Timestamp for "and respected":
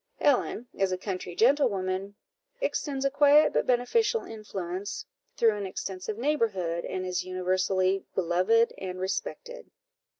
8.79-9.69